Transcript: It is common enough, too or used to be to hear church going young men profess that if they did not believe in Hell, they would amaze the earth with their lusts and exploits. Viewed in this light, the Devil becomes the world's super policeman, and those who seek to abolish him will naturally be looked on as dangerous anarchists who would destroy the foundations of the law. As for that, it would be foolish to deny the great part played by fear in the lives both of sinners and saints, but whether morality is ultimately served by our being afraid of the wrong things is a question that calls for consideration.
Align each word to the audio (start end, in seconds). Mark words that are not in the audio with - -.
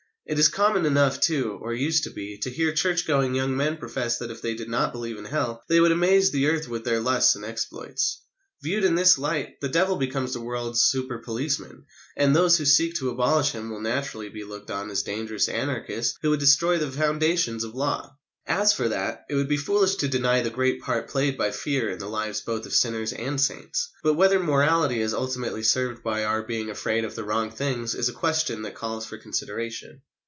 It 0.23 0.39
is 0.39 0.47
common 0.47 0.85
enough, 0.85 1.19
too 1.19 1.59
or 1.61 1.73
used 1.73 2.05
to 2.05 2.09
be 2.09 2.37
to 2.37 2.49
hear 2.49 2.71
church 2.71 3.05
going 3.05 3.35
young 3.35 3.57
men 3.57 3.75
profess 3.75 4.17
that 4.19 4.31
if 4.31 4.41
they 4.41 4.53
did 4.53 4.69
not 4.69 4.93
believe 4.93 5.17
in 5.17 5.25
Hell, 5.25 5.61
they 5.67 5.81
would 5.81 5.91
amaze 5.91 6.31
the 6.31 6.47
earth 6.47 6.69
with 6.69 6.85
their 6.85 7.01
lusts 7.01 7.35
and 7.35 7.43
exploits. 7.43 8.21
Viewed 8.63 8.85
in 8.85 8.95
this 8.95 9.17
light, 9.17 9.59
the 9.59 9.67
Devil 9.67 9.97
becomes 9.97 10.31
the 10.33 10.39
world's 10.39 10.79
super 10.83 11.17
policeman, 11.17 11.83
and 12.15 12.33
those 12.33 12.57
who 12.57 12.63
seek 12.65 12.93
to 12.95 13.09
abolish 13.09 13.49
him 13.51 13.69
will 13.69 13.81
naturally 13.81 14.29
be 14.29 14.45
looked 14.45 14.71
on 14.71 14.89
as 14.89 15.03
dangerous 15.03 15.49
anarchists 15.49 16.17
who 16.21 16.29
would 16.29 16.39
destroy 16.39 16.77
the 16.77 16.89
foundations 16.89 17.65
of 17.65 17.73
the 17.73 17.77
law. 17.79 18.15
As 18.45 18.71
for 18.73 18.87
that, 18.87 19.25
it 19.29 19.35
would 19.35 19.49
be 19.49 19.57
foolish 19.57 19.95
to 19.95 20.07
deny 20.07 20.41
the 20.41 20.49
great 20.49 20.81
part 20.81 21.09
played 21.09 21.37
by 21.37 21.51
fear 21.51 21.89
in 21.89 21.99
the 21.99 22.07
lives 22.07 22.39
both 22.39 22.65
of 22.65 22.73
sinners 22.73 23.11
and 23.11 23.39
saints, 23.41 23.89
but 24.01 24.13
whether 24.13 24.39
morality 24.39 25.01
is 25.01 25.13
ultimately 25.13 25.63
served 25.63 26.01
by 26.03 26.23
our 26.23 26.41
being 26.41 26.69
afraid 26.69 27.03
of 27.03 27.15
the 27.15 27.23
wrong 27.25 27.49
things 27.51 27.93
is 27.93 28.07
a 28.07 28.13
question 28.13 28.61
that 28.61 28.75
calls 28.75 29.05
for 29.05 29.17
consideration. 29.17 30.01